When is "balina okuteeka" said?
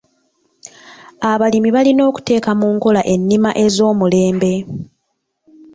1.75-2.51